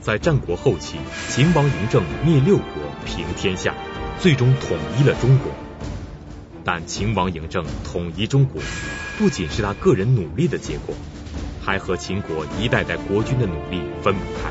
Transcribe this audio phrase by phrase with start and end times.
[0.00, 0.96] 在战国后期，
[1.28, 2.64] 秦王嬴政灭六国，
[3.04, 3.74] 平天下，
[4.18, 5.52] 最终统一了中国。
[6.64, 8.62] 但秦王嬴政统一中国，
[9.18, 10.94] 不仅是他个人努力的结果，
[11.60, 14.50] 还和秦国一代代国君的努力分不开。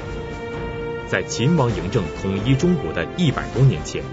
[1.07, 4.03] 在秦王嬴政统一中国的一百多年前，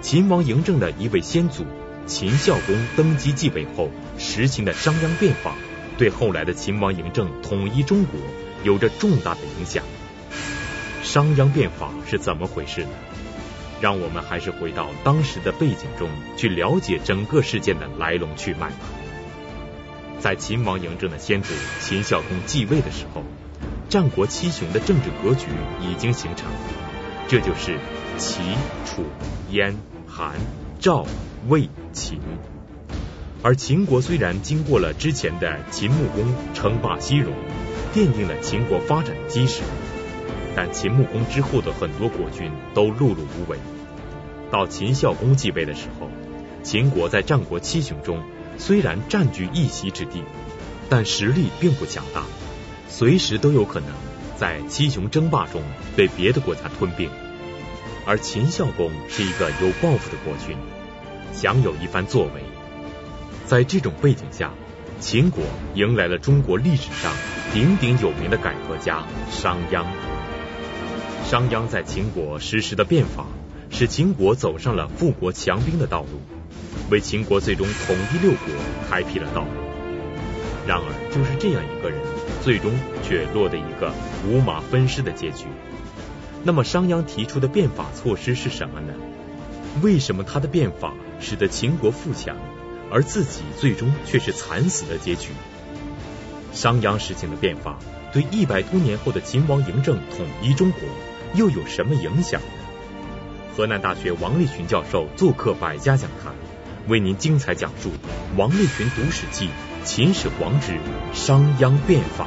[0.00, 1.66] 秦王嬴政的一位先祖
[2.06, 5.54] 秦孝公登基继位后实行的商鞅变法，
[5.98, 8.18] 对后来的秦王嬴政统一中国
[8.64, 9.84] 有着重大的影响。
[11.12, 12.88] 商鞅变法是怎么回事呢？
[13.82, 18.76] 让我们还是回到当时的背景中去了解整个事件的来龙去脉吧。
[20.18, 23.22] 在秦王嬴政的先祖秦孝公继位的时候，
[23.90, 25.48] 战国七雄的政治格局
[25.82, 26.50] 已经形成，
[27.28, 27.76] 这就是
[28.16, 28.40] 齐、
[28.86, 29.04] 楚、
[29.50, 29.76] 燕、
[30.06, 30.32] 韩、
[30.80, 31.04] 赵、
[31.46, 32.20] 魏、秦。
[33.42, 37.34] 而秦国虽然经过了之前的秦穆公称霸西戎，
[37.92, 39.60] 奠定了秦国发展的基石。
[40.54, 43.58] 但秦穆公之后的很多国君都碌碌无为，
[44.50, 46.10] 到秦孝公继位的时候，
[46.62, 48.22] 秦国在战国七雄中
[48.58, 50.22] 虽然占据一席之地，
[50.90, 52.24] 但实力并不强大，
[52.88, 53.88] 随时都有可能
[54.36, 55.62] 在七雄争霸中
[55.96, 57.08] 被别的国家吞并。
[58.04, 60.56] 而秦孝公是一个有抱负的国君，
[61.32, 62.42] 想有一番作为。
[63.46, 64.50] 在这种背景下，
[65.00, 65.42] 秦国
[65.74, 67.12] 迎来了中国历史上
[67.54, 69.84] 鼎鼎有名的改革家商鞅。
[71.32, 73.24] 商鞅在秦国实施的变法，
[73.70, 76.20] 使秦国走上了富国强兵的道路，
[76.90, 78.48] 为秦国最终统一六国
[78.90, 79.48] 开辟了道路。
[80.66, 81.98] 然而，就是这样一个人，
[82.42, 82.70] 最终
[83.02, 83.94] 却落得一个
[84.28, 85.46] 五马分尸的结局。
[86.44, 88.92] 那么，商鞅提出的变法措施是什么呢？
[89.80, 92.36] 为什么他的变法使得秦国富强，
[92.90, 95.30] 而自己最终却是惨死的结局？
[96.52, 97.78] 商鞅实行的变法，
[98.12, 100.82] 对一百多年后的秦王嬴政统一中国，
[101.34, 102.46] 又有什么影响呢？
[103.56, 106.34] 河南大学王立群教授做客百家讲坛，
[106.88, 107.90] 为您精彩讲述
[108.36, 109.48] 王立群读史记
[109.82, 110.78] 《秦始皇之
[111.14, 112.26] 商鞅变法》。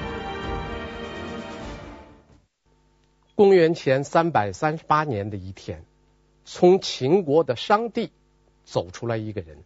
[3.36, 5.84] 公元前三百三十八年的一天，
[6.44, 8.12] 从秦国的商地
[8.64, 9.64] 走出来一个人。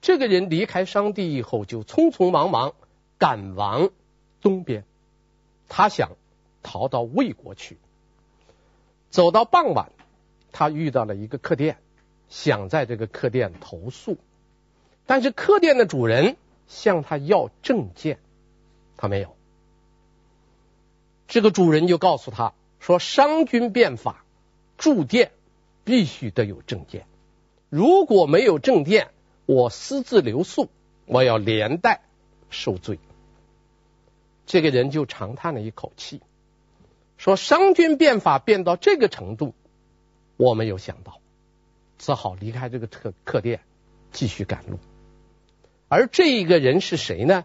[0.00, 2.74] 这个人离开商地以后，就匆匆忙忙
[3.16, 3.90] 赶往
[4.40, 4.84] 东边，
[5.68, 6.16] 他想
[6.64, 7.78] 逃到魏国去。
[9.16, 9.92] 走到傍晚，
[10.52, 11.78] 他遇到了一个客店，
[12.28, 14.18] 想在这个客店投宿，
[15.06, 16.36] 但是客店的主人
[16.68, 18.18] 向他要证件，
[18.98, 19.34] 他没有。
[21.28, 24.22] 这个主人就告诉他说：“商君变法，
[24.76, 25.30] 住店
[25.82, 27.06] 必须得有证件，
[27.70, 29.08] 如果没有证件，
[29.46, 30.68] 我私自留宿，
[31.06, 32.02] 我要连带
[32.50, 32.98] 受罪。”
[34.44, 36.20] 这个人就长叹了一口气。
[37.16, 39.54] 说商君变法变到这个程度，
[40.36, 41.20] 我没有想到，
[41.98, 43.60] 只好离开这个客客店，
[44.12, 44.78] 继续赶路。
[45.88, 47.44] 而这一个人是谁呢？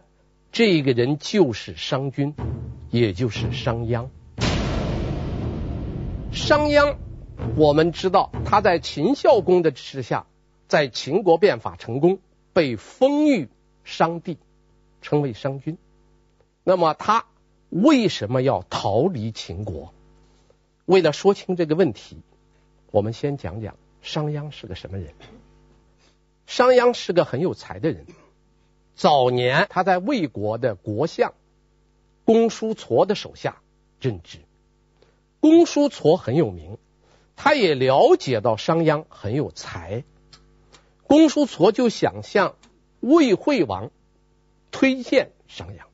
[0.51, 2.35] 这一个人就是商君，
[2.89, 4.09] 也就是商鞅。
[6.33, 6.97] 商鞅，
[7.55, 10.27] 我们知道他在秦孝公的支持下，
[10.67, 12.19] 在秦国变法成功，
[12.51, 13.47] 被封于
[13.85, 14.37] 商地，
[15.01, 15.77] 称为商君。
[16.65, 17.25] 那么他。
[17.71, 19.93] 为什么要逃离秦国？
[20.85, 22.21] 为了说清这个问题，
[22.91, 25.13] 我们先讲讲商鞅是个什么人。
[26.45, 28.05] 商鞅是个很有才的人。
[28.93, 31.33] 早年他在魏国的国相
[32.25, 33.61] 公叔痤的手下
[34.01, 34.39] 任职，
[35.39, 36.77] 公叔痤很有名，
[37.37, 40.03] 他也了解到商鞅很有才，
[41.07, 42.55] 公叔痤就想向
[42.99, 43.91] 魏惠王
[44.71, 45.90] 推荐商鞅。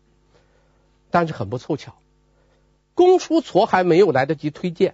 [1.18, 1.96] 但是很不凑巧，
[2.94, 4.94] 公叔痤还没有来得及推荐，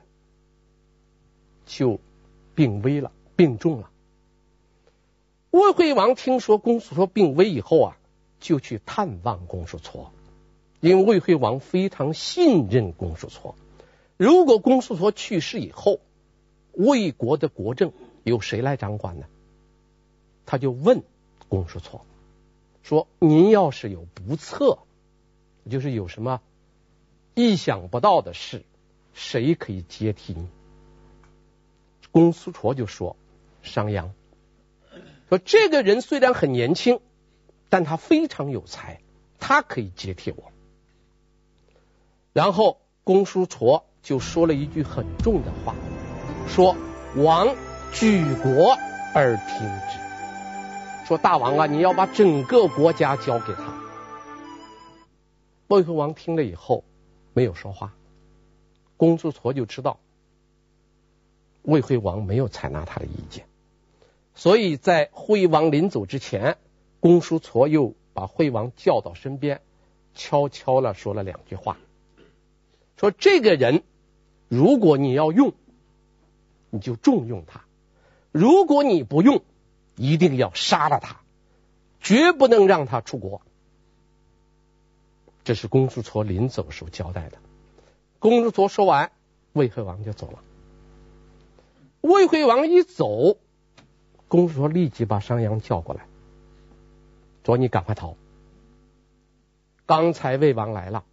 [1.65, 1.99] 就
[2.55, 3.89] 病危了，病重了。
[5.51, 7.97] 魏惠王听说公叔痤病危以后啊，
[8.39, 10.05] 就去探望公叔痤，
[10.79, 13.55] 因为魏惠王非常信任公叔痤。
[14.15, 15.99] 如果公叔痤去世以后，
[16.71, 17.91] 魏国的国政
[18.23, 19.25] 由谁来掌管呢？
[20.45, 21.03] 他就问
[21.49, 21.99] 公叔痤
[22.81, 24.79] 说：“您要是有不测。”
[25.69, 26.41] 就是有什么
[27.35, 28.63] 意想不到的事，
[29.13, 30.47] 谁可以接替你？
[32.11, 33.15] 公叔痤就说
[33.63, 34.09] ：“商鞅，
[35.29, 36.99] 说这个人虽然很年轻，
[37.69, 39.01] 但他非常有才，
[39.39, 40.51] 他可以接替我。”
[42.33, 45.75] 然后公叔痤就说了一句很重的话，
[46.47, 46.75] 说
[47.17, 47.55] ：“王
[47.91, 48.77] 举国
[49.15, 49.97] 而听之。”
[51.07, 53.82] 说大王啊，你要把整个国家交给他。
[55.67, 56.83] 魏惠王听了以后
[57.33, 57.95] 没有说话，
[58.97, 59.99] 公叔痤就知道
[61.61, 63.45] 魏惠王没有采纳他的意见，
[64.35, 66.57] 所以在惠王临走之前，
[66.99, 69.61] 公叔痤又把惠王叫到身边，
[70.13, 71.77] 悄悄地说了两句话，
[72.97, 73.83] 说这个人
[74.49, 75.53] 如果你要用，
[76.69, 77.61] 你就重用他；
[78.31, 79.41] 如果你不用，
[79.95, 81.21] 一定要杀了他，
[81.99, 83.41] 绝不能让他出国。
[85.43, 87.37] 这是公叔痤临走时候交代的。
[88.19, 89.11] 公叔痤说完，
[89.51, 90.39] 魏惠王就走了。
[92.01, 93.37] 魏惠王一走，
[94.27, 96.05] 公叔痤立即把商鞅叫过来，
[97.45, 98.15] 说：“你赶快逃！
[99.85, 101.03] 刚才魏王来了，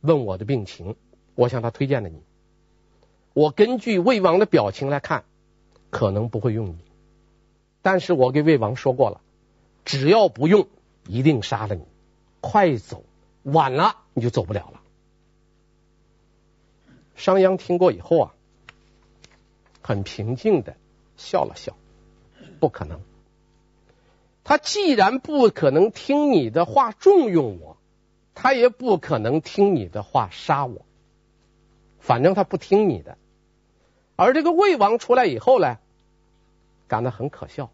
[0.00, 0.94] 问我的病情，
[1.34, 2.22] 我向他推荐了你。
[3.32, 5.24] 我根据魏王的表情来看，
[5.90, 6.78] 可能不会用你，
[7.82, 9.20] 但是我给魏王说过了，
[9.84, 10.68] 只要不用，
[11.08, 11.84] 一定杀了你。
[12.40, 13.04] 快走！”
[13.46, 14.82] 晚了你就走不了了。
[17.14, 18.34] 商鞅听过以后啊，
[19.82, 20.76] 很平静的
[21.16, 21.76] 笑了笑，
[22.58, 23.00] 不可能。
[24.42, 27.76] 他既然不可能听你的话重用我，
[28.34, 30.84] 他也不可能听你的话杀我。
[32.00, 33.16] 反正他不听你的。
[34.16, 35.78] 而这个魏王出来以后呢，
[36.88, 37.70] 感到很可笑，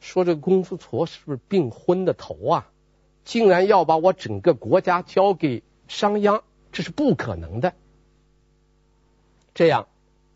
[0.00, 2.70] 说这公叔痤是不是病昏的头啊？
[3.26, 7.74] 竟然要把我整个国家交给商鞅，这是不可能的。
[9.52, 9.88] 这样，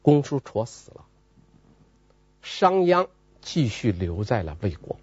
[0.03, 1.05] 公叔痤死了，
[2.43, 3.07] 商鞅
[3.41, 4.99] 继续留在了魏国。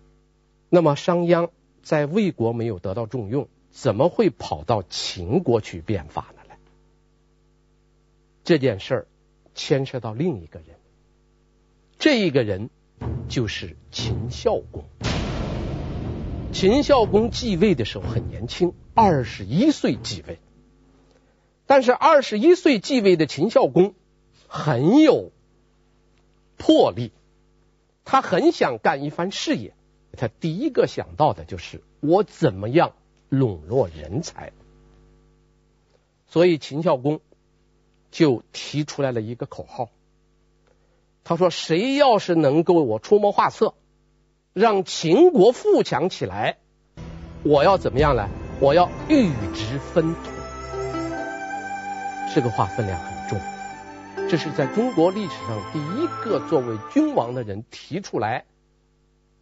[0.69, 1.49] 那么，商鞅
[1.81, 6.41] 在魏国没有得到重用，怎么会跑到秦国去变法呢？
[6.49, 6.57] 来，
[8.43, 9.07] 这件事儿
[9.55, 10.75] 牵涉到另一个人，
[11.99, 12.69] 这一个人
[13.29, 14.83] 就是秦孝公。
[16.59, 20.39] 秦孝公继位的时候很年轻，二十一岁继位。
[21.67, 23.93] 但是二十一岁继位的秦孝公
[24.47, 25.31] 很有
[26.57, 27.11] 魄力，
[28.05, 29.75] 他很想干一番事业。
[30.13, 32.93] 他第一个想到的就是我怎么样
[33.29, 34.51] 笼络人才。
[36.25, 37.21] 所以秦孝公
[38.09, 39.89] 就提出来了一个口号，
[41.23, 43.75] 他说：“谁要是能够我出谋划策。”
[44.57, 46.57] 让秦国富强起来，
[47.43, 48.27] 我要怎么样呢？
[48.59, 50.31] 我要諭职分土。
[52.33, 53.39] 这个话分量很重，
[54.27, 58.45] 这是在中国历史上第一个作为君王的人提出来，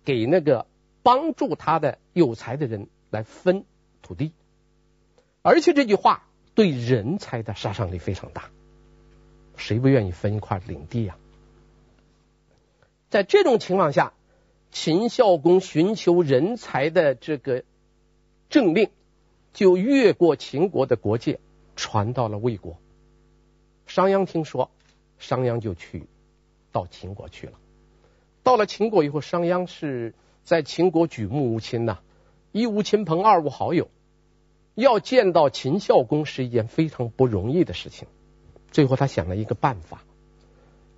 [0.03, 0.67] 给那个
[1.01, 3.63] 帮助他的有才的人来分
[4.01, 4.33] 土地。
[5.41, 8.49] 而且这句话对人才的杀伤力非常大，
[9.55, 11.15] 谁不愿意分一块领地呀？
[13.09, 14.11] 在这种情况下。
[14.71, 17.63] 秦孝公寻求人才的这个
[18.49, 18.89] 政令，
[19.53, 21.39] 就越过秦国的国界，
[21.75, 22.77] 传到了魏国。
[23.87, 24.69] 商鞅听说，
[25.17, 26.07] 商鞅就去
[26.71, 27.53] 到秦国去了。
[28.43, 30.13] 到了秦国以后，商鞅是
[30.43, 31.99] 在秦国举目无亲呐，
[32.51, 33.89] 一无亲朋，二无好友，
[34.73, 38.07] 要见到秦孝公是一件非常不容易的事情。
[38.71, 40.03] 最后，他想了一个办法。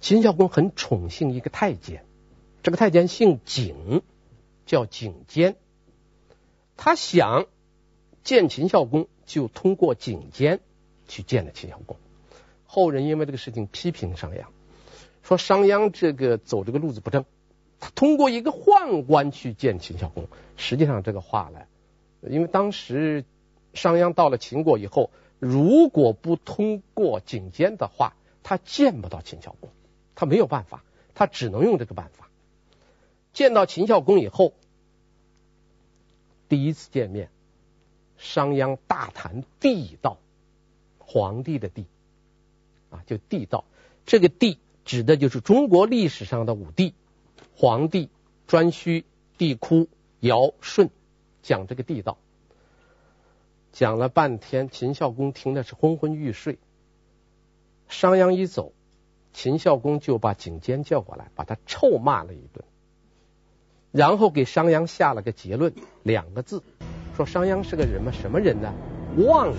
[0.02, 2.06] 秦孝公很宠幸一个太监。
[2.63, 4.01] 这个太监姓景，
[4.65, 5.56] 叫景监。
[6.75, 7.45] 他想
[8.24, 10.59] 见秦孝公，就通过景监
[11.07, 11.98] 去见了秦孝公。
[12.65, 14.45] 后人因为这个事情批评商鞅，
[15.23, 17.26] 说商鞅这个走这个路子不正。
[17.80, 21.61] 他通过一个宦官去见秦孝公，实际上这个话呢，
[22.21, 23.23] 因为当时
[23.73, 29.69] 商鞅到了秦国以后，如果不通过景监的话，他见不到秦孝公，
[30.16, 30.83] 他没有办法，
[31.14, 32.27] 他只能用这个办法。
[33.37, 34.53] 见到秦孝公以后，
[36.49, 37.29] 第一次见面，
[38.17, 40.17] 商鞅大谈帝道，
[40.97, 41.85] 皇帝的帝
[42.89, 43.63] 啊，就帝道。
[44.07, 46.95] 这个帝指的就是中国历史上的五帝：
[47.56, 48.09] 黄帝、
[48.47, 49.03] 颛顼、
[49.37, 49.85] 帝喾、
[50.19, 50.89] 尧、舜，
[51.44, 52.17] 讲这个帝道。
[53.71, 56.57] 讲了半天，秦孝公听的是昏昏欲睡。
[57.87, 58.73] 商鞅一走，
[59.31, 62.65] 秦孝公就把景监叫过来，把他臭骂了一顿。
[63.97, 65.73] 然后给商鞅下了个结论，
[66.04, 66.61] 两个字，
[67.16, 68.11] 说商鞅是个人吗？
[68.11, 68.71] 什么人呢？
[69.18, 69.57] 妄人，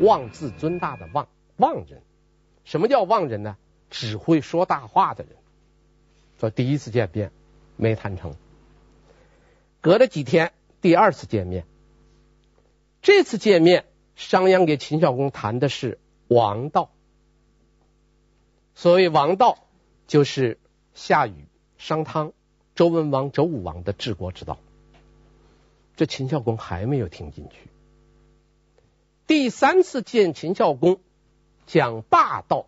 [0.00, 2.02] 妄自尊大的妄，妄人。
[2.64, 3.56] 什么叫妄人呢？
[3.88, 5.32] 只会说大话的人。
[6.38, 7.32] 说第一次见面
[7.76, 8.34] 没谈成，
[9.80, 11.64] 隔了几天，第二次见面，
[13.00, 13.86] 这次见面，
[14.16, 16.90] 商鞅给秦孝公谈的是王道。
[18.74, 19.56] 所谓王道，
[20.06, 20.58] 就是
[20.92, 21.46] 夏禹、
[21.78, 22.34] 商汤。
[22.78, 24.56] 周文王、周武王的治国之道，
[25.96, 27.70] 这秦孝公还没有听进去。
[29.26, 31.00] 第三次见秦孝公，
[31.66, 32.66] 讲霸道，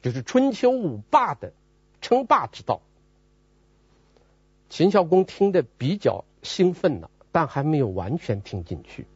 [0.00, 1.52] 就是春秋五霸的
[2.00, 2.80] 称霸之道。
[4.70, 9.06] 秦孝公听得比较兴奋了，但还没有完全听进去。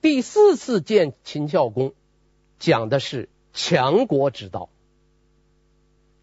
[0.00, 1.92] 第四次见秦孝公，
[2.60, 4.68] 讲的是强国之道，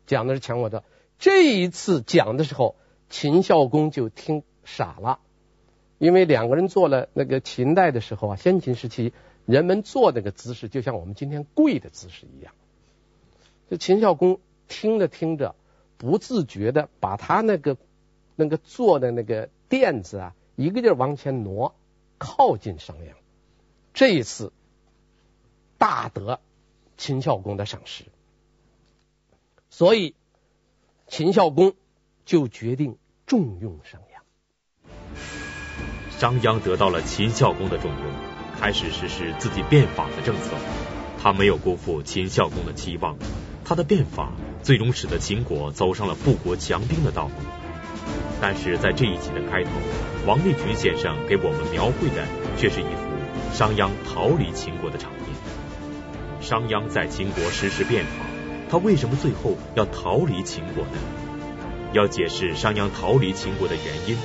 [0.07, 0.86] 讲的是强国的。
[1.19, 2.75] 这一次讲的时候，
[3.09, 5.19] 秦孝公就听傻了，
[5.99, 9.13] 因为两个人坐了那个秦代的时候啊，先秦时期
[9.45, 12.53] 人们坐那个姿势，就像我们今天跪的姿势一样。
[13.69, 15.55] 这秦孝公听着听着，
[15.97, 17.77] 不自觉的把他那个。
[18.41, 21.75] 那个坐的那个垫子啊，一个劲儿往前挪，
[22.17, 23.15] 靠近商鞅。
[23.93, 24.53] 这一次
[25.77, 26.39] 大得
[26.95, 28.05] 秦孝公的赏识，
[29.69, 30.15] 所以
[31.09, 31.73] 秦孝公
[32.23, 34.21] 就决定重用商鞅。
[36.19, 37.99] 商鞅得到了秦孝公的重用，
[38.61, 40.51] 开始实施自己变法的政策。
[41.19, 43.17] 他没有辜负秦孝公的期望，
[43.65, 47.33] 他的变法最终使得秦国走上了富国强兵的道路。
[48.39, 49.71] 但是在这一集的开头，
[50.27, 55.23] 王立群先生给我们描绘的却是一幅商鞅逃离秦国的场面。
[56.39, 58.25] 商鞅在秦国实施变法，
[58.69, 60.91] 他为什么最后要逃离秦国呢？
[61.91, 64.15] 要解释商鞅逃离秦国的原因，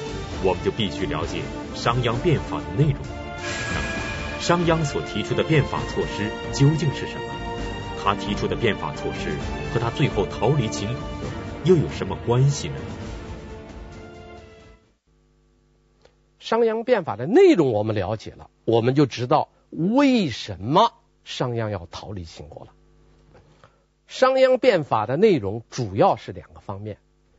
[0.44, 1.40] 我们就必须了解
[1.74, 3.00] 商鞅变法的内容。
[3.02, 7.22] 那么，商鞅所提出的变法措施究竟是什么？
[8.02, 9.30] 他提出的变法措施
[9.72, 10.96] 和他最后逃离秦国
[11.64, 12.74] 又有什么关系呢？
[16.38, 20.92] 商鞅变法的内容我们了解了，我们就知道为什么
[21.24, 22.72] 商鞅要逃离秦国了。
[24.06, 26.98] 商鞅变法的内容主要是两个方面，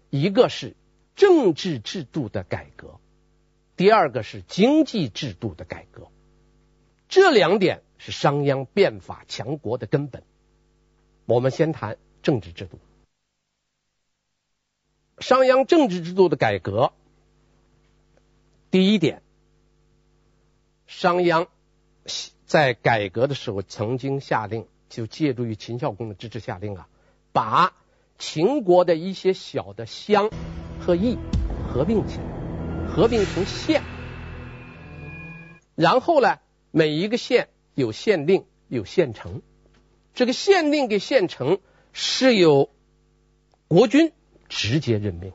[0.09, 0.75] 一个是
[1.15, 2.99] 政治制度的改革，
[3.75, 6.07] 第二个是经济制度的改革。
[7.07, 10.23] 这两点是商鞅变法强国的根本。
[11.25, 12.79] 我们先谈政治制度。
[15.19, 16.91] 商鞅政治制度的改革。
[18.69, 19.21] 第一点，
[20.87, 21.47] 商鞅
[22.45, 26.87] 在改革的时候曾经下令，就借助于秦孝公的支持下令啊，
[27.33, 27.73] 把
[28.17, 30.31] 秦国的一些小的乡
[30.79, 31.17] 和邑
[31.67, 33.83] 合并起来，合并成县。
[35.75, 36.39] 然后呢，
[36.71, 39.41] 每一个县有县令，有县丞。
[40.13, 41.59] 这个县令跟县丞
[41.91, 42.69] 是由
[43.67, 44.13] 国君
[44.47, 45.33] 直接任命，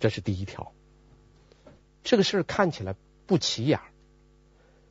[0.00, 0.72] 这是第一条。
[2.02, 2.96] 这个事儿看起来
[3.26, 3.78] 不起眼，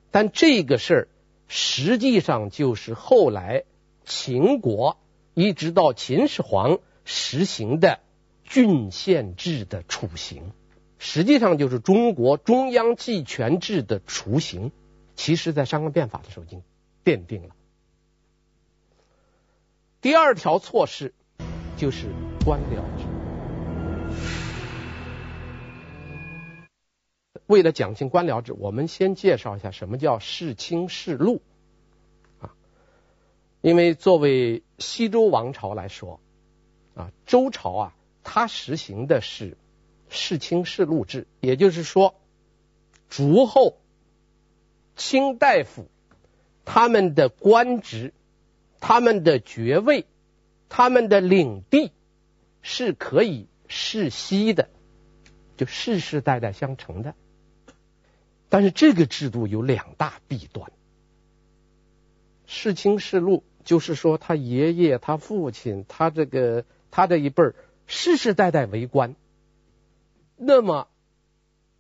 [0.10, 1.08] 但这个事儿
[1.48, 3.64] 实际上就是后来
[4.06, 4.98] 秦国
[5.34, 8.00] 一直到秦始皇实行的
[8.44, 10.52] 郡县制的雏形，
[10.98, 14.72] 实际上就是中国中央集权制的雏形。
[15.16, 16.62] 其实，在商鞅变法的时候已经
[17.04, 17.56] 奠定了。
[20.00, 21.14] 第二条措施
[21.76, 22.06] 就是
[22.46, 23.07] 官僚制。
[27.48, 31.42] 为了讲清官僚制，我们先介绍一下什么叫世卿世禄
[32.40, 32.54] 啊。
[33.62, 36.20] 因为作为西周王朝来说
[36.94, 39.58] 啊，周朝啊，它实行的是
[40.10, 42.16] 世卿世禄制，也就是说，
[43.10, 43.78] 诸侯、
[44.98, 45.88] 卿大夫
[46.66, 48.14] 他们的官职、
[48.82, 50.06] 他们的爵位、
[50.68, 51.94] 他们的领地
[52.62, 54.70] 是可以世袭的，
[55.56, 57.16] 就世世代代相承的。
[58.50, 60.72] 但是这个制度有两大弊端。
[62.46, 69.16] 世卿世禄就是说，他爷爷、他父亲、他这个他这一辈儿世世代代为官，
[70.36, 70.88] 那么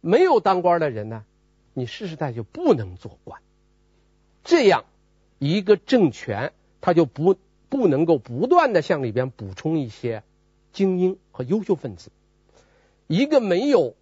[0.02, 1.26] 没有当官的人呢，
[1.74, 3.42] 你世世代就不能做官。
[4.44, 4.86] 这样
[5.40, 7.36] 一个政权，他就不
[7.68, 10.24] 不能够不断的向里边补充一些
[10.72, 12.12] 精英和优秀分子。
[13.08, 13.97] 一个没有。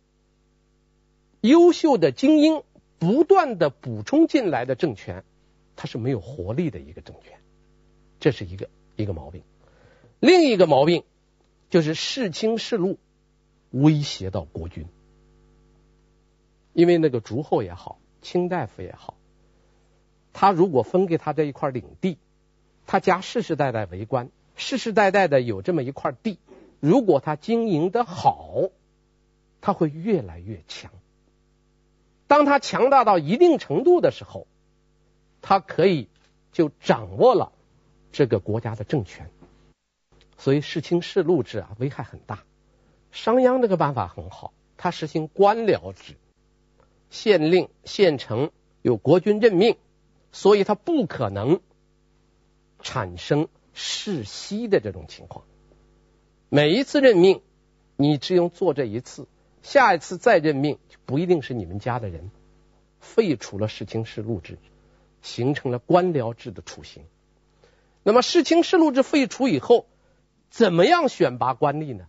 [1.48, 2.64] 优秀的精英
[2.98, 5.24] 不断的补充进来的政权，
[5.76, 7.38] 它是没有活力的一个政权，
[8.20, 9.44] 这是一个一个毛病。
[10.20, 11.04] 另一个毛病
[11.70, 12.98] 就是世卿世禄
[13.70, 14.88] 威胁到国君，
[16.74, 19.16] 因为那个诸侯也好，卿大夫也好，
[20.34, 22.18] 他如果分给他这一块领地，
[22.88, 26.40] 他家世世代代为官，世世代代的有这么一块地，
[26.80, 28.70] 如果他经营得好，
[29.62, 30.92] 他会越来越强。
[32.28, 34.48] 当他强大到一定程度的时候，
[35.42, 36.10] 他可以
[36.52, 37.52] 就掌握了
[38.12, 39.30] 这个国家的政权。
[40.38, 42.44] 所以世卿世禄制啊，危害很大。
[43.12, 46.16] 商鞅这个办法很好，他实行官僚制，
[47.10, 48.52] 县令、县城
[48.82, 49.78] 由国君任命，
[50.32, 51.62] 所以他不可能
[52.82, 55.46] 产生世袭的这种情况。
[56.50, 57.42] 每一次任命，
[57.96, 59.28] 你只用做这一次，
[59.66, 62.30] 下一次再任命不一定是你们家的人，
[63.00, 64.60] 废除了世卿世禄制，
[65.24, 67.04] 形成了官僚制的雏形。
[68.04, 69.88] 那么世卿世禄制废除以后，
[70.52, 72.06] 怎么样选拔官吏呢？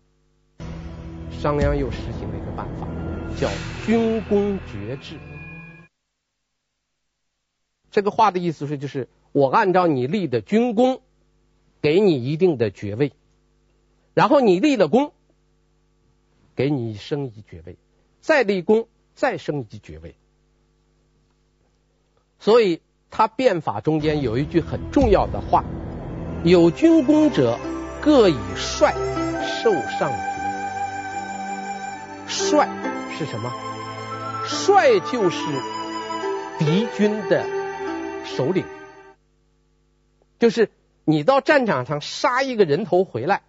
[1.31, 2.87] 商鞅又实行了一个办法，
[3.41, 3.49] 叫
[3.87, 5.19] 军功爵制。
[7.91, 11.01] 这个话的意思是，就是我按照你立的军功，
[11.81, 13.13] 给你一定的爵位，
[14.13, 15.15] 然后你立了功，
[16.57, 17.77] 给你升一级爵位，
[18.21, 20.17] 再立功，再升一级爵位。
[22.41, 25.65] 所以他变法中间有一句很重要的话：
[26.43, 27.59] 有军功者，
[28.03, 28.95] 各以帅
[29.63, 30.27] 受上爵。
[32.27, 32.69] 帅
[33.17, 33.53] 是什么？
[34.47, 35.39] 帅就是
[36.59, 37.45] 敌军的
[38.25, 38.65] 首领，
[40.39, 40.71] 就是
[41.05, 43.43] 你到战场上杀一个人头回来，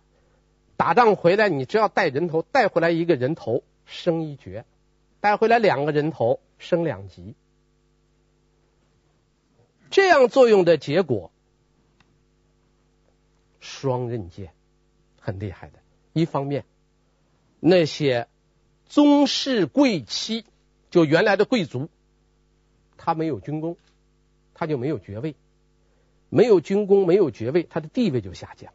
[0.78, 4.64] 打仗回来，你只要带人头，带回来一个人头升一爵，
[5.20, 7.36] 带回来两个人头升两级。
[9.90, 11.32] 这样作用的结果，
[13.60, 14.54] 双刃剑，
[15.20, 15.80] 很厉害的。
[16.14, 16.64] 一方面，
[17.60, 18.28] 那些
[18.86, 20.46] 宗室贵戚，
[20.90, 21.90] 就原来的贵族，
[22.96, 23.76] 他没有军功。
[24.60, 25.36] 他就没有爵位，
[26.30, 28.74] 没有军功，没有爵位，他的地位就下降。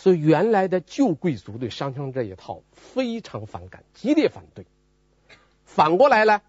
[0.00, 4.64] 所以原来的旧贵族对商鞅这一套非常反感，激烈反对。
[5.66, 6.40] 反过来呢，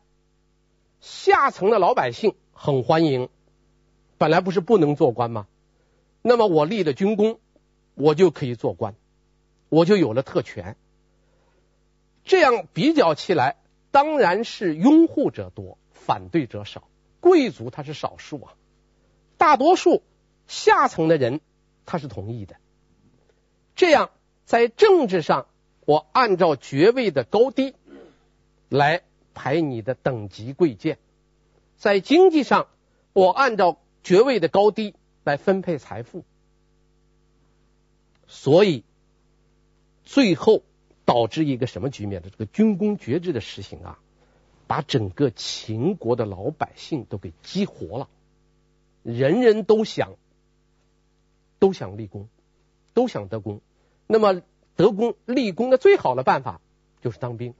[1.01, 3.27] 下层的老百姓很欢迎。
[4.17, 5.48] 本来不是不能做官吗？
[6.22, 7.41] 那么我立了军功，
[7.93, 8.96] 我就可以做官，
[9.67, 10.77] 我就有了特权。
[12.24, 13.58] 这样比较起来，
[13.91, 16.88] 当然是拥护者多，反对者少。
[17.20, 18.53] 贵族他是少数啊，
[19.38, 20.03] 大多数
[20.48, 21.41] 下层的人
[21.86, 22.55] 他是同意的。
[23.75, 24.12] 这样
[24.46, 25.48] 在政治上，
[25.86, 27.75] 我按照爵位的高低
[28.70, 29.03] 来
[29.34, 30.96] 排你的等级贵贱；
[31.77, 32.68] 在经济上，
[33.14, 36.24] 我按照爵位的高低来分配财富。
[38.27, 38.84] 所以
[40.03, 40.64] 最后
[41.05, 42.29] 导致一个什么局面的？
[42.29, 44.00] 这个军功爵制的实行啊。
[44.68, 48.07] 把整个秦国的老百姓都给激活了，
[49.03, 50.14] 人人都想
[51.60, 52.29] 都想立功，
[52.94, 53.62] 都想得功。
[54.08, 54.42] 那么
[54.75, 56.62] 得功立功的最好的办法
[57.01, 57.54] 就是当兵，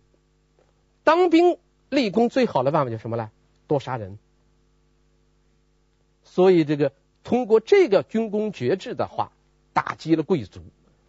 [1.04, 1.58] 当兵
[1.90, 3.32] 立功最好的办法就是什么呢？
[3.68, 4.18] 多杀人。
[6.24, 9.32] 所以这个通过这个军功爵制的话，
[9.74, 10.62] 打击了贵族，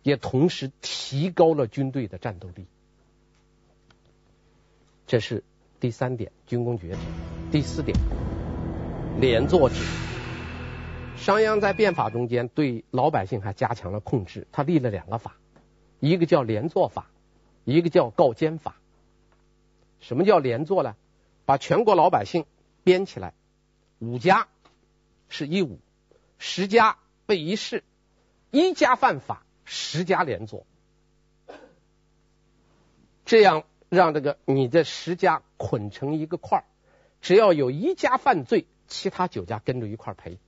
[0.03, 2.67] 也同时提高了军队的战斗力。
[5.07, 5.45] 这是。
[5.81, 6.99] 第三点，军功爵制；
[7.51, 7.99] 第四点，
[9.19, 9.75] 连坐制。
[11.16, 15.37] 商鞅在变法中间对老百姓还加强了控制，他立了两个法，
[16.01, 17.11] 一个叫连坐法，
[17.64, 18.77] 一个叫告监法。
[20.01, 20.96] 什么叫连坐呢？
[21.44, 22.44] 把全国老百姓
[22.83, 23.35] 编起来，
[23.98, 24.48] 五家
[25.29, 25.79] 是一五，
[26.38, 27.85] 十家为一市，
[28.51, 30.66] 一家犯法，十家连坐，
[33.25, 33.64] 这样。
[33.88, 36.64] 让这个你这十家捆成一个块儿，
[37.20, 40.38] 只要有一家犯罪，其他九家跟着一块赔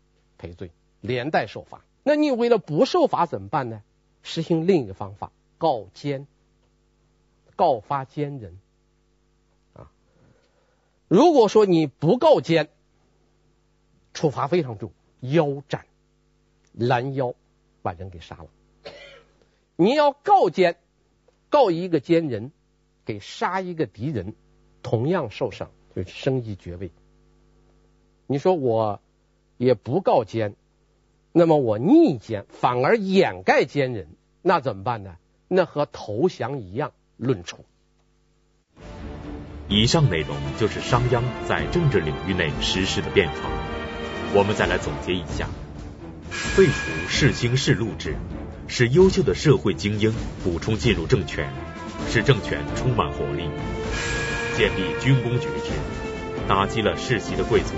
[0.45, 1.83] 赔罪，连带受罚。
[2.03, 3.83] 那你为了不受罚怎么办呢？
[4.23, 6.27] 实行另一个方法，告监，
[7.57, 8.59] 告发奸人
[9.73, 9.91] 啊。
[11.09, 12.69] 如果说你不告监，
[14.13, 15.87] 处罚非常重，腰斩，
[16.73, 17.35] 拦腰
[17.81, 18.49] 把人给杀了。
[19.77, 20.77] 你要告监，
[21.49, 22.53] 告一个奸人。
[23.07, 24.35] 给杀一个敌人，
[24.83, 26.91] 同样受赏，就是升一爵位。
[28.27, 29.03] 你说我
[29.57, 30.55] 也不告奸，
[31.33, 34.09] 那么我逆奸，反而掩盖奸人，
[34.43, 35.17] 那怎么办呢？
[35.49, 37.65] 那和投降一样，论处。
[39.69, 43.51] 以上内容就是商鞅在政治领域内实施的变法。
[44.35, 45.49] 我们再来总结一下：
[46.31, 48.17] 废除世卿世禄制，
[48.67, 50.13] 使优秀的社会精英
[50.43, 51.49] 补充进入政权。
[52.09, 53.49] 使政权充满活力，
[54.57, 55.71] 建立军功爵制，
[56.47, 57.73] 打击了世袭的贵族，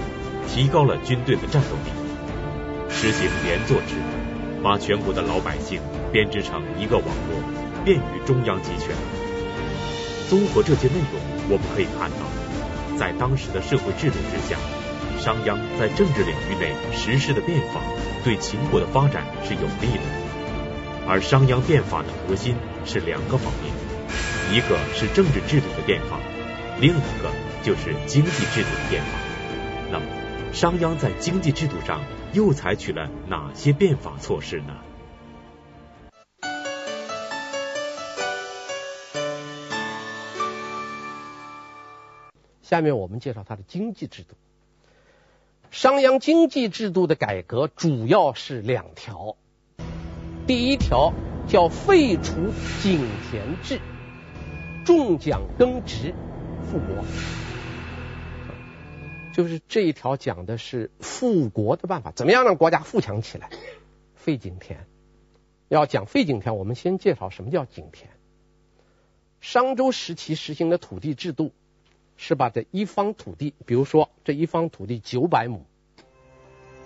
[0.48, 1.90] 提高了军队的战斗力；
[2.88, 3.94] 实行连坐制，
[4.62, 5.80] 把全国的老百姓
[6.12, 8.94] 编织成一个网络，便于中央集权。
[10.28, 14.56] 综合这些内容，我们可以看到，在当时的社会制度之下，
[15.20, 17.80] 商鞅在政治领域内实施的变法，
[18.24, 20.02] 对秦国的发展是有利的。
[21.08, 23.72] 而商鞅变法的核心是两个方面。
[24.50, 26.18] 一个是政治制度的变法，
[26.80, 27.30] 另一个
[27.62, 29.18] 就是经济制度的变法。
[29.90, 30.04] 那么，
[30.56, 32.00] 商鞅在经济制度上
[32.32, 34.74] 又采取了哪些变法措施呢？
[42.62, 44.34] 下面我们介绍他的经济制度。
[45.70, 49.36] 商鞅经济制度的改革主要是两条，
[50.46, 51.12] 第一条
[51.46, 52.32] 叫废除
[52.82, 53.78] 井田制，
[54.86, 56.14] 重奖耕植，
[56.64, 57.04] 富国。
[59.36, 63.50] 就是这一条讲的是富国的办法，怎么样让国家富强起来？
[64.14, 64.86] 废井田。
[65.68, 68.08] 要讲废井田，我们先介绍什么叫井田。
[69.42, 71.52] 商周时期实行的土地制度。
[72.16, 75.66] 是把这一方土地，比如说这一方土地九百亩，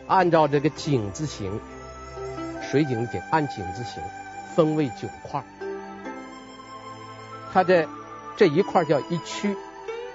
[0.08, 1.60] 按照这个井字形，
[2.60, 4.02] 水井井按井字形
[4.56, 5.44] 分为九块，
[7.52, 7.88] 它的
[8.36, 9.54] 这一块叫一区，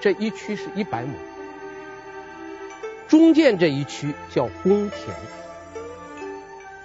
[0.02, 1.14] 这一区是一百亩，
[3.18, 5.16] 中间这一区叫公田，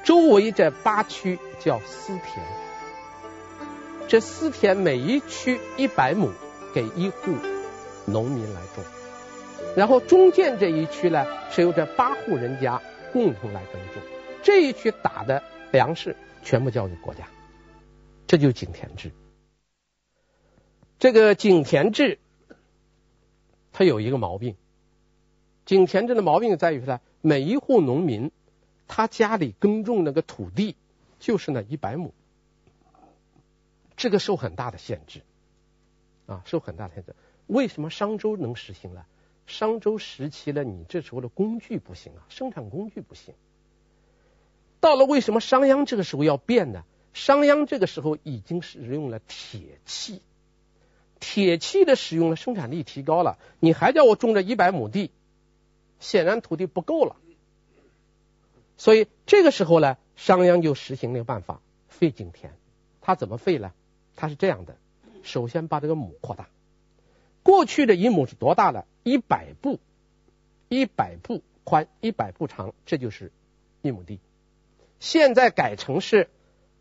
[0.05, 2.47] 周围这八区叫私田，
[4.07, 6.31] 这私田每一区一百亩，
[6.73, 7.35] 给一户。
[8.07, 8.85] 农民来种，
[9.77, 12.81] 然后中间这一区呢，是由这八户人家
[13.13, 14.01] 共同来耕种，
[14.45, 16.15] 这一区打的粮食
[16.45, 17.27] 全部交给国家，
[18.29, 19.11] 这就井田制。
[21.01, 22.21] 这个井田制，
[23.73, 24.55] 它有一个毛病，
[25.71, 28.33] 井田制的毛病在于呢，每一户农民
[28.89, 30.75] 他家里耕种那个土地
[31.21, 32.13] 就是那一百亩，
[33.97, 35.21] 这个受很大的限制，
[36.27, 37.15] 啊，受很大的限制。
[37.47, 39.05] 为什么商周能实行呢？
[39.47, 43.35] 商周时期呢，你这时候的工具不行啊，生产工具不行。
[44.81, 46.83] 到了为什么商鞅这个时候要变呢？
[47.13, 50.21] 商鞅这个时候已经使用了铁器，
[51.21, 53.39] 铁器的使用了，生产力提高了。
[53.61, 55.13] 你还叫我种这一百亩地，
[56.01, 57.15] 显然土地不够了。
[58.77, 62.57] 所以这个时候呢，商鞅就实行了一个办法，废井田。
[63.01, 63.73] 他怎么废呢？
[64.17, 64.77] 他是这样的：
[65.23, 66.49] 首先把这个亩扩大。
[67.43, 68.85] 过去的一亩是多大呢？
[69.03, 69.79] 一百步，
[70.69, 73.33] 一百步宽，一百步长，这就是
[73.83, 74.19] 一亩地。
[74.99, 76.29] 现在改成是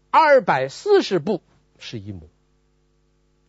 [0.09, 1.41] 二百四十步
[1.77, 2.29] 是一亩，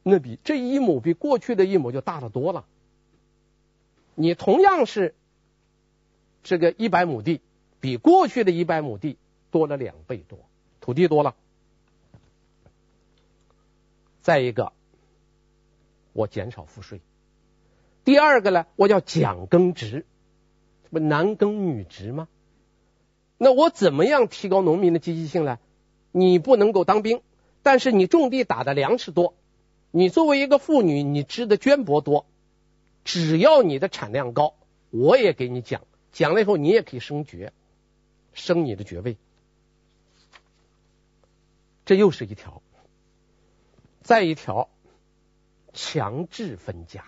[0.04, 2.64] 那比这一亩比过去的一亩就大得多了。
[4.14, 5.14] 你同样是
[6.42, 7.40] 这个一百亩地，
[7.80, 9.16] 比过去的一百亩地
[9.50, 10.38] 多了两倍多，
[10.80, 11.34] 土地多了。
[14.22, 14.72] 再一个。
[16.12, 17.00] 我减少赋税。
[18.04, 20.04] 第二个呢，我叫奖耕植，
[20.90, 22.26] 不男耕女织吗？
[23.38, 25.60] 那我怎么样提高农民的积极性呢？
[26.10, 27.22] 你不能够当兵，
[27.62, 29.34] 但是你种地打的粮食多，
[29.92, 32.26] 你作为一个妇女，你织的绢帛多，
[33.04, 34.54] 只要你的产量高，
[34.90, 37.52] 我也给你奖，讲了以后你也可以升爵，
[38.32, 39.16] 升你的爵位。
[41.84, 42.62] 这又是一条，
[44.02, 44.68] 再一条。
[45.72, 47.04] 强制分家。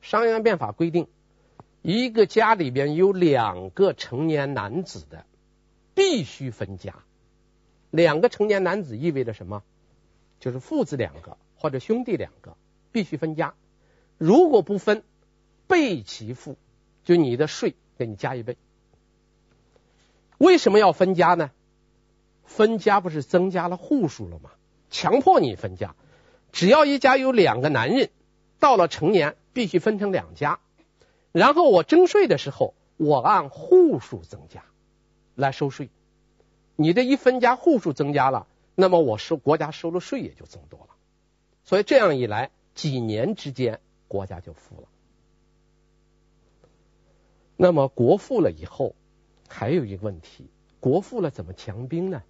[0.00, 1.08] 商鞅变法规定，
[1.82, 5.26] 一个家里边有两个成年男子的，
[5.96, 6.94] 必须分家。
[7.90, 9.64] 两个成年男子意味着什么？
[10.38, 12.56] 就是父子两个或者兄弟两个
[12.92, 13.54] 必须分家。
[14.16, 15.02] 如果不分，
[15.66, 16.56] 倍其父，
[17.04, 18.56] 就你的税给你加一倍。
[20.38, 21.50] 为什么要分家呢？
[22.44, 24.50] 分家不是增加了户数了吗？
[24.90, 25.94] 强迫你分家。
[26.52, 28.10] 只要一家有两个男人，
[28.58, 30.60] 到了成年必须分成两家，
[31.32, 34.64] 然后我征税的时候，我按户数增加
[35.34, 35.90] 来收税。
[36.76, 40.88] 你这一分家户数增加了，那么我收国家收的税也就增多了。
[41.64, 44.88] 所以这样一来，几年之间国家就富了。
[47.56, 48.94] 那么国富了以后，
[49.48, 50.46] 还有一个问题：
[50.80, 52.22] 国富了怎么强兵呢？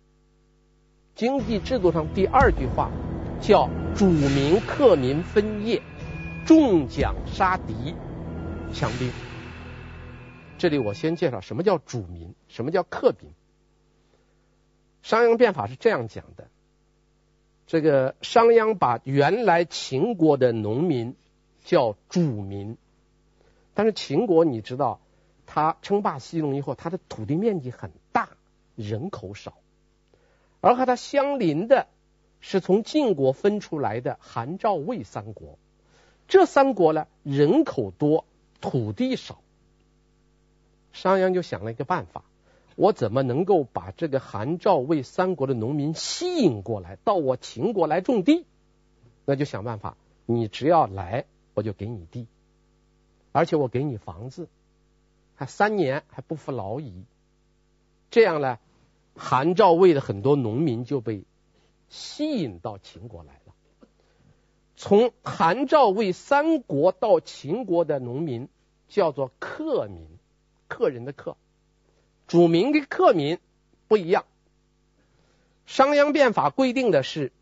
[1.14, 2.90] 经济制度上第二句话。
[3.40, 5.82] 叫主民克民分业，
[6.46, 7.94] 重奖杀敌，
[8.72, 9.10] 强兵。
[10.56, 13.32] 这里我先介绍什么叫主民，什么叫克民。
[15.02, 16.48] 商鞅变法是这样讲的：
[17.66, 21.14] 这个商鞅把原来秦国的农民
[21.64, 22.78] 叫主民，
[23.74, 25.00] 但是秦国你知道，
[25.46, 28.28] 他称霸西戎以后，他的土地面积很大，
[28.76, 29.54] 人口少，
[30.60, 31.86] 而和他相邻的。
[32.46, 35.58] 是从晋国分出来的韩赵魏三国，
[36.28, 38.26] 这三国呢，人口多，
[38.60, 39.40] 土地少。
[40.92, 42.22] 商鞅就想了一个办法，
[42.76, 48.44] 我怎么能够把这个韩赵魏三国的农民吸引过来，到我秦国来种地？
[49.24, 52.26] 那就想办法，你只要来，我就给你地，
[53.32, 54.48] 而且我给你房子，
[55.34, 57.04] 还三年还不服劳役。
[58.10, 58.58] 这样呢，
[59.16, 61.24] 韩赵魏的很多农民就被
[61.88, 63.54] 吸引到秦国来了。
[64.76, 68.48] 从韩赵魏三国到秦国的农民
[68.88, 70.06] 叫做客民，
[70.68, 71.36] 客人的客，
[72.26, 73.38] 主民的客民
[73.88, 74.24] 不一样。
[75.66, 77.32] 商鞅变法规定的是，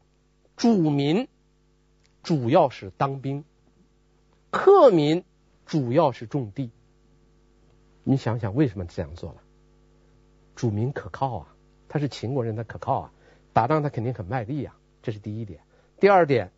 [0.56, 1.26] 主民
[2.22, 3.44] 主要是当兵，
[4.50, 5.24] 客民
[5.66, 6.70] 主要是种地。
[8.04, 9.42] 你想想为什么这样做了？
[10.54, 11.56] 主民可靠啊，
[11.88, 13.12] 他是秦国人，他可靠啊，
[13.52, 15.60] 打仗他肯定很卖力啊，这是第一点。
[15.98, 16.50] 第二点，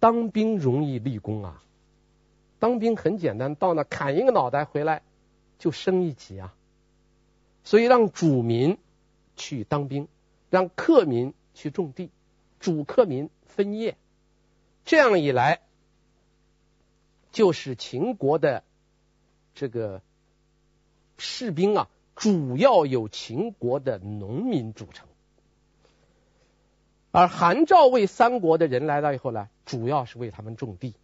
[0.00, 1.62] 当兵容易立功啊，
[2.58, 5.02] 当兵很简单，到那砍一个脑袋回来
[5.58, 6.54] 就升一级啊。
[7.62, 8.78] 所以让主民
[9.36, 10.08] 去当兵，
[10.50, 12.10] 让客民去种地，
[12.60, 13.96] 主客民分业，
[14.84, 15.60] 这样一来，
[17.32, 18.64] 就是秦国的
[19.54, 20.02] 这个
[21.18, 21.88] 士兵啊。
[22.16, 25.08] 主要由秦国的农民组成，
[27.10, 30.94] 而韩赵魏三国的人来了以后呢，主要是为他们种地。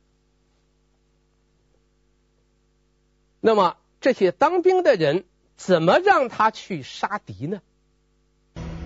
[3.41, 5.25] 那么这些当兵的人
[5.57, 7.61] 怎么让他去杀敌呢？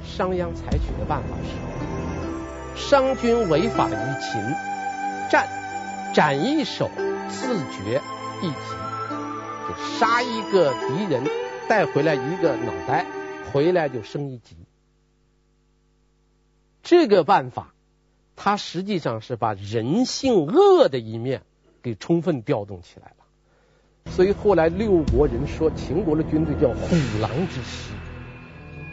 [0.03, 1.37] 商鞅采取的办法
[2.75, 4.41] 是：商军违法于秦，
[5.31, 5.47] 战
[6.15, 6.89] 斩一手，
[7.29, 8.01] 自绝
[8.41, 8.94] 一级，
[9.77, 11.25] 杀一个敌人。
[11.67, 13.07] 带回来一个脑袋，
[13.51, 14.55] 回来就升一级。
[16.83, 17.73] 这个办法，
[18.37, 21.41] 它实际上是把人性恶的一面
[21.81, 24.13] 给充分调动起来了。
[24.13, 27.95] 所以后来六国人说秦国的军队叫虎狼之师。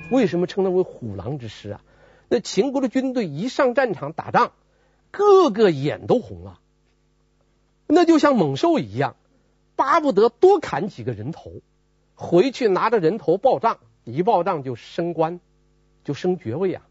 [0.09, 1.81] 为什么称它为虎狼之师啊？
[2.29, 4.53] 那秦国的军队一上战场打仗，
[5.11, 6.61] 个个眼都红了，
[7.87, 9.17] 那就像猛兽一样，
[9.75, 11.61] 巴不得多砍几个人头。
[12.15, 15.39] 回去拿着人头报账，一报账就升官，
[16.03, 16.87] 就升爵位啊。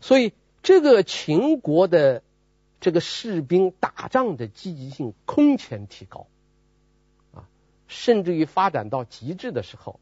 [0.00, 0.32] 所以
[0.62, 2.22] 这个秦国的
[2.80, 6.28] 这个士兵打仗的积极性空前提高
[7.32, 7.48] 啊，
[7.88, 9.98] 甚至于发展到极致的时候，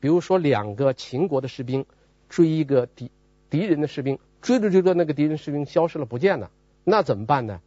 [0.00, 1.86] 比如说两个秦国的士兵
[2.28, 3.12] 追一个敌
[3.48, 6.50] 敌人的士兵，追着追着那个敌人士兵消失了不见了，
[6.82, 7.60] 那怎么办呢？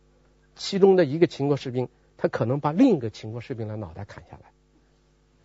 [0.56, 4.52] 其中的一个秦国士兵，他可能把另一个秦国士兵的脑袋砍下来。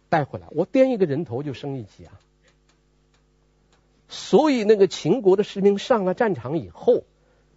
[0.08, 2.12] 带回来，我掂一个人头就升一级啊！
[4.08, 7.04] 所以那个秦国的士兵上了战场以后，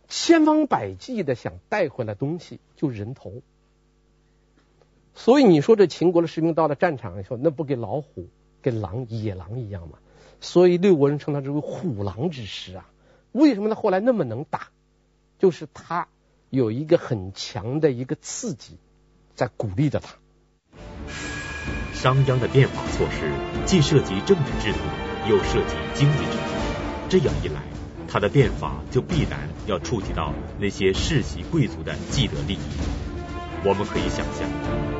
[0.08, 3.41] 千方百计的想带回来东西，就人头。
[5.13, 8.30] 所以你说这秦国的士兵到了战场以后，那不跟老虎、
[8.62, 9.99] 跟狼、野狼一样吗？
[10.39, 12.89] 所以六国人称他之为虎狼之师啊！
[13.34, 14.69] 为什么他后来那么能打？
[15.39, 16.08] 就是他
[16.49, 18.78] 有一个很强的一个刺激，
[19.36, 20.15] 在鼓励着他。
[21.93, 23.32] 商鞅的变法措施
[23.65, 24.80] 既涉及政治制度，
[25.30, 27.62] 又涉及经济制度，这样一来，
[28.08, 32.60] 他的变法就必然要触及到那些世袭贵族的既得利益。
[33.63, 34.48] 我们可以想象，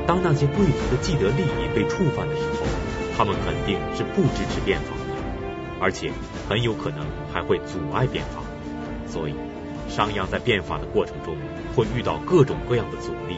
[0.08, 2.66] 当那些贵族的既得利益被触犯的时候，
[3.16, 6.12] 他们肯定是不支持变法的，而且
[6.50, 8.42] 很有可能还会阻碍变法。
[9.08, 9.36] 所以，
[9.88, 11.38] 商鞅在变法的过程中
[11.76, 13.38] 会遇到各种各样的阻力。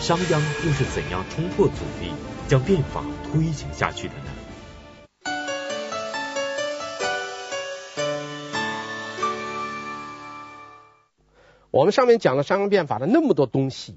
[0.00, 2.12] 商鞅又是怎样冲破阻力？
[2.46, 4.30] 将变法推行下去的呢？
[11.70, 13.96] 我们上面讲了商鞅变法的那么多东西，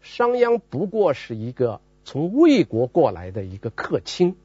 [0.00, 4.36] 商鞅不过是一个从魏国过来的一个客卿，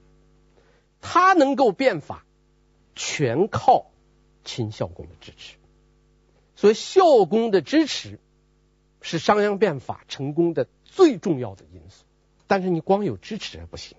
[1.01, 2.25] 他能够变法，
[2.95, 3.85] 全靠
[4.43, 5.55] 秦孝公的支持。
[6.55, 8.19] 所以孝公的支持
[9.01, 12.05] 是商鞅变法成功的最重要的因素。
[12.47, 13.97] 但是你光有支持还不行。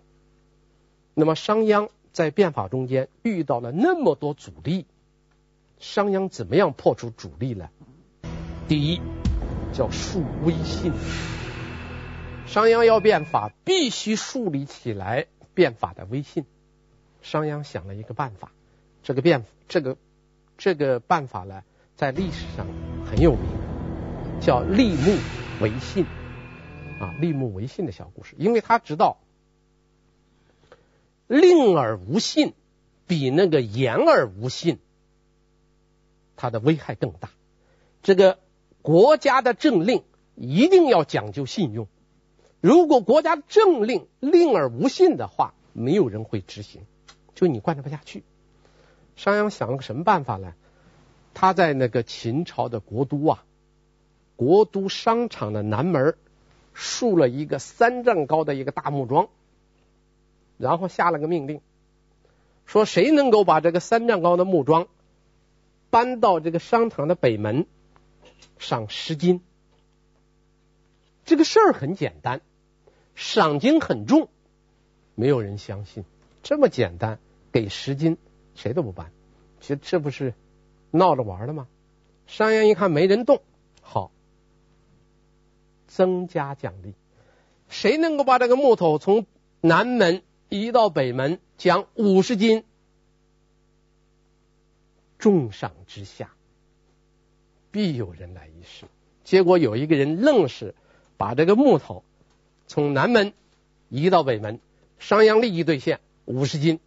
[1.14, 4.86] 那么商鞅在变法中间遇到了那么多阻力，
[5.78, 7.70] 商鞅怎么样破除阻力呢？
[8.66, 9.00] 第一
[9.72, 10.92] 叫树威信。
[12.46, 16.44] 商鞅要变法，必须树立起来变法的威信。
[17.22, 18.50] 商鞅想了一个办法，
[19.04, 19.96] 这个变这个
[20.58, 21.62] 这个办法呢，
[21.94, 22.66] 在历史上
[23.06, 23.59] 很有名，
[24.40, 25.16] 叫立木
[25.60, 26.06] 为信。
[26.98, 29.18] 啊，立木为信的小故事，因为他知道
[31.26, 32.52] 令而无信
[33.06, 34.78] 比那个言而无信，
[36.36, 37.30] 它的危害更大。
[38.02, 38.38] 这个
[38.82, 40.02] 国家的政令
[40.34, 41.88] 一定要讲究信用，
[42.60, 46.82] 如果国家政令令而无信的话，没有人会执行，
[47.34, 48.24] 就你贯彻不下去。
[49.16, 50.54] 商鞅想了个什么办法呢？
[51.32, 53.44] 他在那个秦朝的国都啊，
[54.40, 56.16] 国都商场的南门。
[56.72, 59.28] 竖了一个三丈高的一个大木桩，
[60.56, 61.60] 然后下了个命令，
[62.64, 64.86] 说谁能够把这个三丈高的木桩
[65.90, 67.66] 搬到这个商场的北门，
[68.56, 69.42] 赏十金。
[71.24, 72.40] 这个事儿很简单，
[73.14, 74.28] 赏金很重，
[75.16, 76.04] 没有人相信。
[76.42, 77.18] 这么简单，
[77.52, 78.16] 给十金，
[78.54, 79.12] 谁都不搬。
[79.60, 80.32] 其实这不是
[80.92, 81.66] 闹着玩的吗？
[82.26, 83.42] 商鞅一看没人动，
[83.82, 84.12] 好，
[85.90, 86.94] 增加奖励。
[87.68, 89.26] 谁能够把这个木头从
[89.60, 92.64] 南门移到北门，奖五十斤。
[95.18, 96.32] 重赏之下，
[97.70, 98.86] 必有人来一试。
[99.24, 100.74] 结果有一个人愣是
[101.18, 102.04] 把这个木头
[102.66, 103.34] 从南门
[103.88, 104.60] 移到北门，
[104.98, 106.80] 商鞅立即兑现五十斤。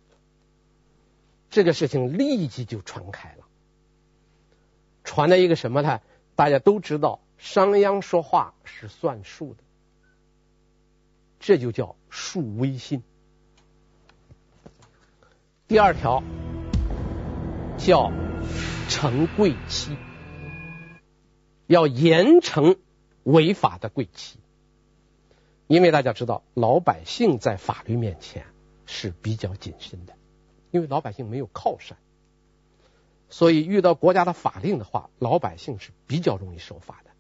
[1.51, 3.45] 这个事情立即就传开了，
[5.03, 6.01] 传了一个什么呢？
[6.35, 9.63] 大家都知道，商鞅说话是算数的，
[11.41, 13.03] 这就叫树威信。
[15.67, 16.23] 第二条
[17.77, 18.13] 叫
[18.87, 19.97] 惩贵戚，
[21.67, 22.77] 要严惩
[23.23, 24.39] 违法的贵戚，
[25.67, 28.45] 因为大家知道，老百姓在法律面前
[28.85, 30.15] 是比较谨慎的。
[30.71, 31.97] 因为老百姓没有靠山，
[33.27, 37.12] 所以遇到国家的法令的话，老百姓是比较容易守法的。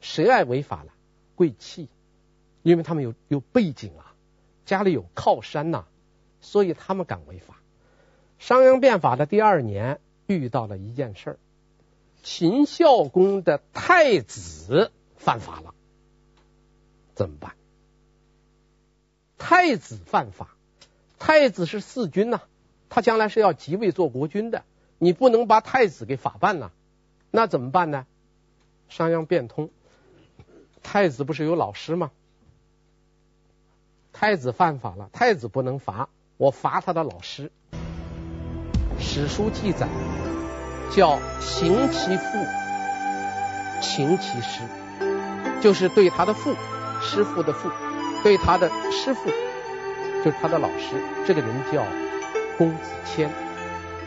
[0.00, 0.92] 谁爱违法了？
[1.34, 1.88] 贵戚，
[2.62, 4.14] 因为他们有有背景啊，
[4.66, 5.84] 家里有靠山呐、
[6.40, 7.56] 所以他们敢违法。
[8.38, 11.38] 商鞅变法的第二年，遇到了一件事儿，
[12.22, 15.74] 秦孝公的太子犯法了，
[17.14, 17.54] 怎么办？
[19.36, 20.56] 太子犯法，
[21.18, 22.42] 太子是四君呐、
[22.88, 24.64] 他将来是要即位做国君的，
[24.98, 26.72] 你不能把太子给法办了，
[27.30, 28.06] 那怎么办呢？
[28.88, 29.70] 商鞅变通，
[30.90, 32.10] 太子不是有老师吗？
[34.10, 37.52] 太子犯法了，太子不能罚，我罚他的老师。
[38.98, 39.86] 史书记载
[40.90, 42.38] 叫刑其父，
[43.82, 44.62] 惩其师，
[45.60, 46.54] 就是对他的父，
[47.02, 47.70] 师父的父，
[48.22, 49.28] 对他的师父，
[50.24, 51.84] 就是他的老师，这个人叫。
[52.56, 53.30] 公子虔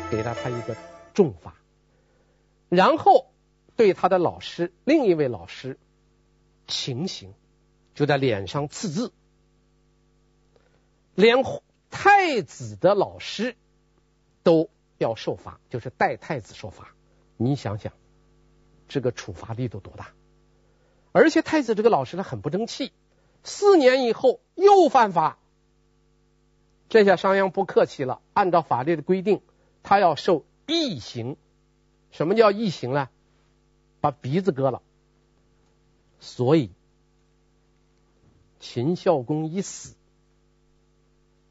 [0.10, 0.76] 给了他一个
[1.13, 1.54] 重罚，
[2.70, 3.28] 然后
[3.76, 5.78] 对他的老师另一位老师
[6.71, 7.34] 情刑，
[7.93, 9.12] 就在脸上刺字，
[11.15, 11.43] 连
[11.89, 13.57] 太子的老师
[14.41, 16.95] 都要受罚，就是代太子受罚。
[17.36, 17.91] 你想想，
[18.88, 20.13] 这个处罚力度多大？
[21.12, 22.93] 而且太子这个老师他很不争气，
[23.43, 25.38] 四年以后又犯法。
[26.88, 29.41] 这下商鞅不客气了，按照法律的规定，
[29.84, 31.36] 他要受羿刑。
[32.12, 33.10] 什么叫羿刑呢？
[33.99, 34.81] 把鼻子割了。
[36.21, 36.69] 所以
[38.60, 39.95] 秦孝公一死，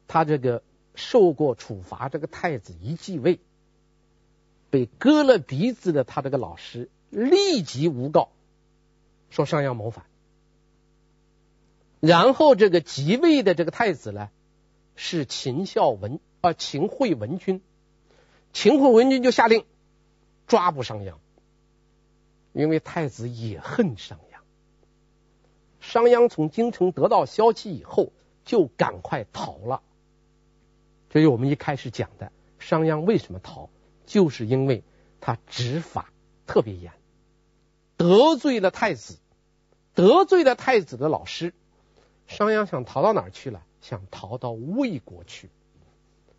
[0.07, 0.63] 他这个
[0.95, 3.39] 受过处罚这个太子一继位，
[4.69, 8.29] 被割了鼻子的他这个老师立即诬告，
[9.29, 10.05] 说商鞅谋反。
[11.99, 14.29] 然后这个即位的这个太子呢，
[14.95, 17.61] 是秦孝文啊，秦惠文君，
[18.53, 19.65] 秦惠文君就下令
[20.47, 21.15] 抓捕商鞅，
[22.53, 24.30] 因为太子也恨商鞅。
[25.81, 28.13] 商鞅从京城得到消息以后，
[28.45, 29.81] 就赶快逃了。
[31.09, 33.69] 这是我们一开始讲的，商鞅为什么逃，
[34.05, 34.83] 就是因为
[35.19, 36.13] 他执法
[36.47, 36.93] 特别严，
[37.97, 39.17] 得罪了太子，
[39.93, 41.53] 得罪了太子的老师。
[42.27, 43.61] 商鞅想逃到哪儿去了？
[43.81, 45.49] 想逃到魏国去，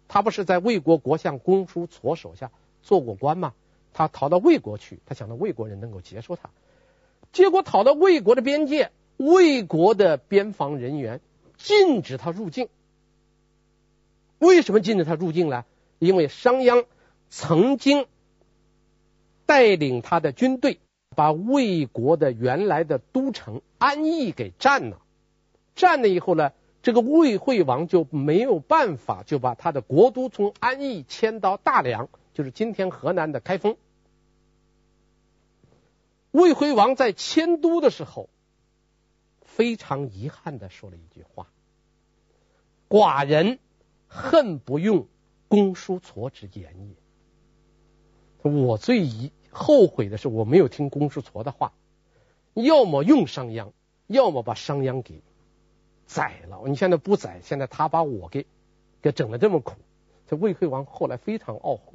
[0.07, 2.53] 他不是在魏国国相公叔痤手下
[2.83, 3.53] 做过官吗？
[3.93, 6.49] 他逃到魏国去，他想到魏国人能够接受他，
[7.33, 8.91] 结果逃到魏国的边界，
[9.25, 11.21] 魏国的边防人员
[11.57, 12.69] 禁止他入境。
[14.39, 15.65] 为什么禁止他入境呢？
[15.99, 16.87] 因为商鞅
[17.31, 18.07] 曾经
[19.47, 20.81] 带领他的军队
[21.15, 25.01] 把魏国的原来的都城安邑给占了，
[25.77, 26.53] 占了以后呢？
[26.83, 33.77] 这个魏惠王就没有办法，就把他的国都从安邑迁到大梁，就是今天河南的开封。
[36.33, 38.29] 魏惠王在迁都的时候，
[39.55, 41.49] 非常遗憾地说了一句话
[42.89, 43.59] ：“寡人
[44.09, 45.07] 恨不用
[45.49, 46.95] 公叔痤之言也。”
[48.51, 51.75] 我最遗后悔的是我没有听公叔痤的话，
[52.55, 53.73] 要么用商鞅，
[54.07, 55.23] 要么把商鞅给。
[56.07, 56.63] 宰了！
[56.67, 58.47] 你现在不宰，现在他把我给
[59.01, 59.77] 给整的这么苦。
[60.27, 61.95] 这魏惠王后来非常懊悔，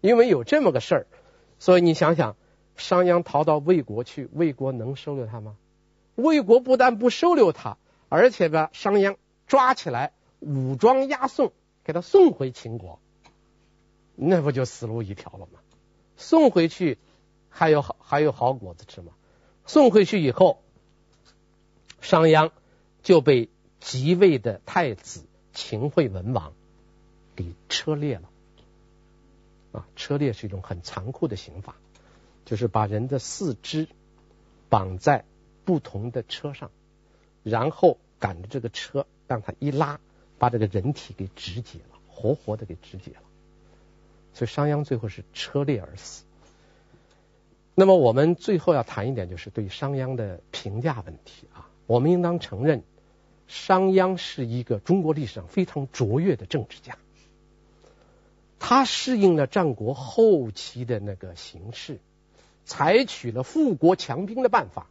[0.00, 1.06] 因为有这么个事儿，
[1.58, 2.36] 所以你想想，
[2.76, 5.56] 商鞅逃到魏国去，魏国能收留他吗？
[6.14, 11.52] 魏国不但不收留他，而且把商鞅抓起来，武装押送，
[11.84, 13.00] 给他送回秦国，
[14.14, 15.60] 那不就死路一条了吗？
[16.16, 16.98] 送回去
[17.48, 19.12] 还有好还有好果子吃吗？
[19.66, 20.62] 送回去以后，
[22.00, 22.50] 商鞅
[23.02, 23.48] 就被
[23.80, 26.52] 即位的太子秦惠文王
[27.34, 28.28] 给车裂了。
[29.72, 31.76] 啊，车裂是一种很残酷的刑法，
[32.44, 33.88] 就是把人的四肢
[34.68, 35.24] 绑在
[35.64, 36.70] 不同的车上，
[37.42, 40.00] 然后赶着这个车让他一拉，
[40.38, 43.22] 把这个人体给肢解了，活活的给肢解了。
[44.34, 46.24] 所以商鞅最后是车裂而死。
[47.74, 51.68] 那么我们最后要谈一点，就是对商鞅的评价问题啊。
[51.86, 52.82] 我们应当承认，
[53.48, 56.96] 商鞅是一个中国历史上非常卓越的政治家。
[58.58, 61.98] 他适应了战国后期的那个形势，
[62.64, 64.86] 采取了富国强兵的办法，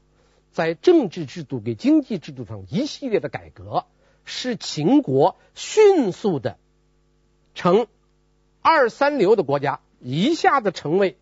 [0.51, 3.85] 在政治制度给经济制度上一系列的改革，
[4.25, 6.57] 使秦国迅速的
[7.55, 7.87] 成
[8.61, 11.17] 二三流的国家一下子成为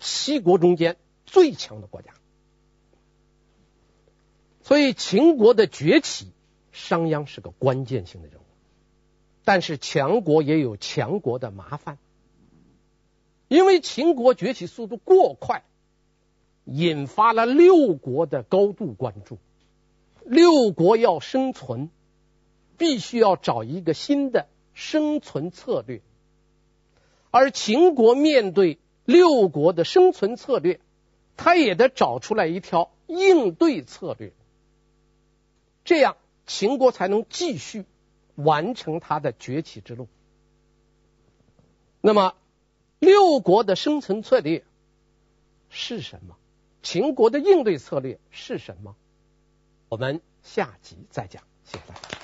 [0.00, 2.12] 七国中间最强的国家。
[4.62, 6.32] 所以秦国的崛起，
[6.72, 8.42] 商鞅是个关键性的人物。
[9.44, 11.96] 但是强国也有强国的麻烦，
[13.48, 15.64] 因为秦国崛起速度过快，
[16.72, 19.38] 引发了六国的高度关注。
[20.24, 21.90] 六国要生存，
[22.76, 26.00] 必须要找一个新的生存策略，
[27.30, 30.80] 而秦国面对六国的生存策略，
[31.36, 34.32] 他也得找出来一条应对策略，
[35.84, 36.16] 这样
[36.46, 37.84] 秦国才能继续。
[38.40, 40.06] 完成他的崛起之路。
[42.00, 42.34] 那么，
[43.00, 44.62] 六国的生存策略
[45.70, 46.36] 是什么？
[46.82, 48.96] 秦国的应对策略是什么？
[49.88, 51.42] 我们下集再讲。
[51.64, 52.17] 谢谢大家。